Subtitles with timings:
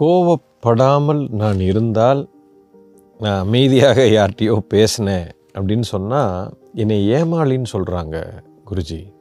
[0.00, 2.28] கோவப்படாமல் நான் இருந்தால்
[3.18, 9.12] நான் அமைதியாக யார்கிட்டயோ பேசினேன் அப்படின்னு சொன்னால் என்னை ஏமாளின்னு சொல்கிறாங்க குருஜி.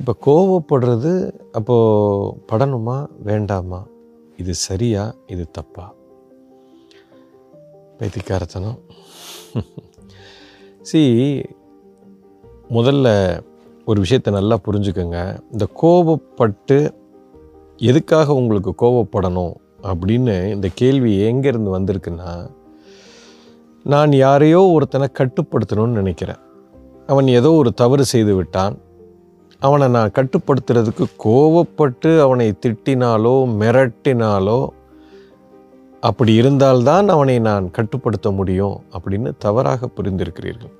[0.00, 3.86] இப்போ கோவப்படுறது அப்போது படணுமா வேண்டாமா?
[4.36, 5.94] இது சரியா இது தப்பா?
[7.98, 8.78] பைத்தியக்காரத்தனம்.
[10.82, 11.00] சி
[12.70, 13.40] முதல்ல
[13.84, 15.38] ஒரு விஷயத்தை நல்லா புரிஞ்சுக்கோங்க.
[15.52, 16.94] இந்த கோபப்பட்டு
[17.76, 22.50] எதுக்காக உங்களுக்கு கோவப்படணும் அப்படின்னு இந்த கேள்வி எங்கேருந்து வந்திருக்குன்னா
[23.84, 26.36] நான் யாரையோ ஒருத்தனை கட்டுப்படுத்தணும்னு நினைக்கிறேன்.
[27.06, 28.78] அவன் ஏதோ ஒரு தவறு செய்து விட்டான்.
[29.58, 34.68] அவனை நான் கட்டுப்படுத்துறதுக்கு கோவப்பட்டு அவனை திட்டினாலோ மிரட்டினாலோ
[36.00, 40.74] அப்படி இருந்தால்தான் அவனை நான் கட்டுப்படுத்த முடியும் அப்படின்னு தவறாக புரிந்திருக்கிறீர்கள்.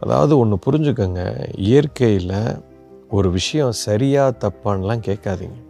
[0.00, 2.62] அதாவது ஒன்று புரிஞ்சுக்கோங்க இயற்கையில்
[3.10, 5.63] ஒரு விஷயம் சரியாக தப்பான்லாம் கேட்காதீங்க.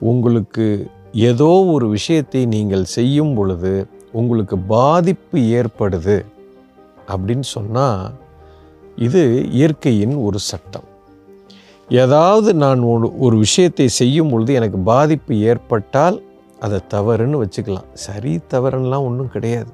[0.00, 6.24] உங்களுக்கு ஏதோ ஒரு விஷயத்தை நீங்கள் செய்யும் பொழுது உங்களுக்கு பாதிப்பு ஏற்படுது
[7.08, 8.14] அப்படின்னு சொன்னால்
[8.96, 10.84] இது இயற்கையின் ஒரு சட்டம்.
[11.88, 16.22] ஏதாவது நான் ஒரு ஒரு விஷயத்தை செய்யும் பொழுது எனக்கு பாதிப்பு ஏற்பட்டால்
[16.60, 17.88] அதை தவறுன்னு வச்சுக்கலாம்.
[17.92, 19.70] சரி தவறுன்னெலாம் ஒன்றும் கிடையாது.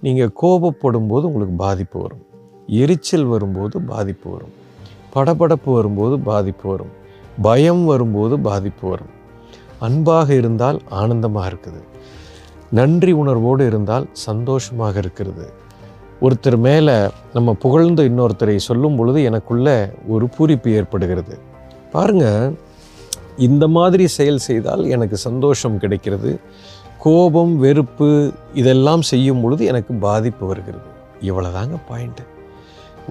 [0.00, 2.24] நீங்கள் கோபப்படும் போது உங்களுக்கு பாதிப்பு வரும்.
[2.66, 4.54] எரிச்சல் வரும்போது பாதிப்பு வரும்.
[5.14, 6.92] படபடப்பு வரும்போது பாதிப்பு வரும்.
[7.42, 9.20] பயம் வரும்போது பாதிப்பு வரும்.
[9.86, 11.80] அன்பாக இருந்தால் ஆனந்தமாக இருக்குது.
[12.78, 15.46] நன்றி உணர்வோடு இருந்தால் சந்தோஷமாக இருக்கிறது.
[16.26, 16.96] ஒருத்தர் மேலே
[17.36, 19.68] நம்ம புகழ்ந்து இன்னொருத்தரை சொல்லும் பொழுது எனக்குள்ள
[20.14, 21.34] ஒரு பூரிப்பு ஏற்படுகிறது.
[21.94, 22.26] பாருங்க
[23.46, 26.32] இந்த மாதிரி செயல் செய்தால் எனக்கு சந்தோஷம் கிடைக்கிறது.
[27.04, 28.08] கோபம் வெறுப்பு
[28.60, 30.88] இதெல்லாம் செய்யும் பொழுது எனக்கு பாதிப்பு வருகிறது.
[31.28, 32.24] இவ்வளோதாங்க பாயிண்ட்டு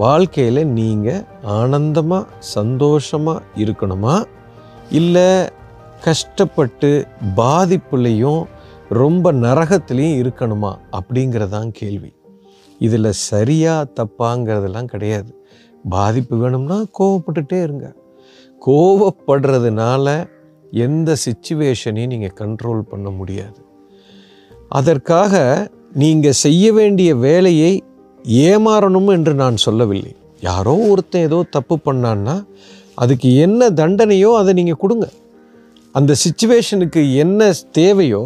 [0.03, 1.23] வாழ்க்கையில் நீங்கள்
[1.55, 4.15] ஆனந்தமாக சந்தோஷமாக இருக்கணுமா?
[4.99, 5.29] இல்லை
[6.01, 8.43] கஷ்டப்பட்டு பாதிப்புலையும்
[8.89, 12.13] ரொம்ப நரகத்துலேயும் இருக்கணுமா அப்படிங்கிறதான் கேள்வி.
[12.79, 15.45] இதில் சரியா தப்பாங்கிறதெல்லாம் கிடையாது.
[15.89, 17.93] பாதிப்பு வேணும்னா கோவப்பட்டுட்டே இருங்க.
[18.65, 20.29] கோவப்படுறதுனால
[20.71, 23.59] எந்த சுச்சுவேஷனையும் நீங்கள் கண்ட்ரோல் பண்ண முடியாது.
[24.69, 25.33] அதற்காக
[25.93, 27.83] நீங்கள் செய்ய வேண்டிய வேலையை
[28.23, 30.15] ஏமாறணும் என்று நான் சொல்லவில்லை.
[30.41, 32.45] யாரோ ஒருத்தன் ஏதோ தப்பு பண்ணான்னா
[32.95, 35.09] அதுக்கு என்ன தண்டனையோ அதை நீங்கள் கொடுங்க.
[35.97, 38.23] அந்த சுச்சுவேஷனுக்கு என்ன தேவையோ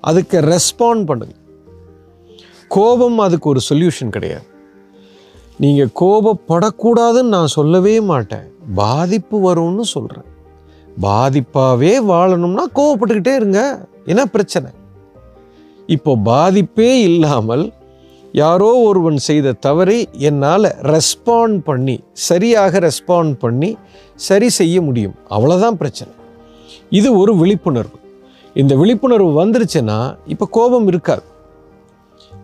[0.00, 1.34] அதுக்கு ரெஸ்பாண்ட் பண்ணுங்க.
[2.76, 4.46] கோபம் அதுக்கு ஒரு சொல்யூஷன் கிடையாது.
[5.62, 8.46] நீங்கள் கோபப்படக்கூடாதுன்னு நான் சொல்லவே மாட்டேன்.
[8.74, 10.28] பாதிப்பு வரும்னு சொல்கிறேன்
[11.06, 13.60] பாதிப்பாகவே வாழணும்னா கோவப்பட்டுக்கிட்டே இருங்க.
[14.12, 14.70] என்ன பிரச்சனை?
[15.86, 17.64] இப்போ பாதிப்பே இல்லாமல்
[18.32, 19.98] யாரோ ஒருவன் செய்த தவறை
[20.28, 23.70] என்னால் ரெஸ்பாண்ட் பண்ணி சரியாக ரெஸ்பாண்ட் பண்ணி
[24.28, 25.16] சரி செய்ய முடியும்.
[25.30, 26.12] அவ்வளோதான் பிரச்சனை.
[26.90, 27.98] இது ஒரு விழிப்புணர்வு.
[28.54, 31.22] இந்த விழிப்புணர்வு வந்துருச்சுன்னா இப்போ கோபம் இருக்காது.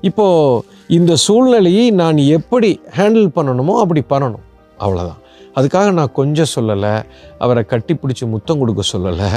[0.01, 4.47] இப்போது இந்த சூழ்நிலையை நான் எப்படி ஹேண்டில் பண்ணணுமோ அப்படி பண்ணணும்.
[4.79, 5.19] அவ்வளோதான்
[5.57, 7.03] அதுக்காக நான் கொஞ்சம் சொல்லலை.
[7.39, 9.31] அவரை கட்டிப்பிடிச்சி முத்தம் கொடுக்க சொல்லலை.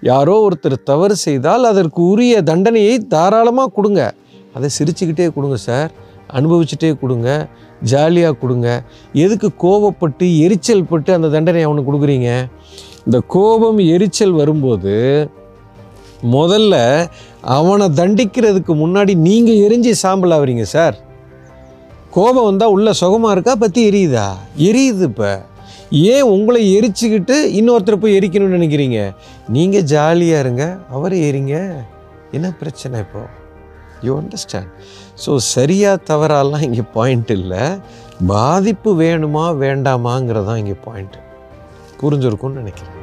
[0.00, 4.14] யாரோ ஒருத்தர் தவறு செய்தால் அதற்கு உரிய தண்டனையை தாராளமாக கொடுங்க.
[4.54, 5.90] அதை சிரிச்சுக்கிட்டே கொடுங்க சார்.
[6.32, 7.48] அனுபவிச்சுட்டே கொடுங்க
[7.82, 8.84] ஜாலியாக கொடுங்க.
[9.12, 12.30] எதுக்கு கோபப்பட்டு எரிச்சல் பட்டு அந்த தண்டனை அவனுக்கு கொடுக்குறீங்க?
[13.04, 14.94] இந்த கோபம் எரிச்சல் வரும்போது
[16.22, 16.74] முதல்ல
[17.40, 20.96] அவனை தண்டிக்கிறதுக்கு முன்னாடி நீங்கள் எரிஞ்சு சாம்பல் ஆகுறீங்க சார்.
[22.10, 23.54] கோபம் வந்தால் உள்ள சுகமாக இருக்கா?
[23.54, 24.28] பற்றி எரியுதா?
[24.56, 25.44] எரியுது இப்போ.
[25.90, 29.14] ஏன் உங்களை எரிச்சுக்கிட்டு இன்னொருத்தர் போய் எரிக்கணும்னு நினைக்கிறீங்க?
[29.48, 31.56] நீங்கள் ஜாலியாக இருங்க அவரை எரிங்க.
[32.32, 33.44] என்ன பிரச்சனை இப்போது
[34.02, 34.72] யூ அண்டர்ஸ்டாண்ட்
[35.26, 37.62] ஸோ சரியாக தவறாலாம் இங்கே பாயிண்ட் இல்லை.
[38.26, 41.16] பாதிப்பு வேணுமா வேண்டாமாங்கிறதான் இங்கே பாயிண்ட்
[42.00, 42.95] புரிஞ்சிருக்கும்னு நினைக்கிறேன்.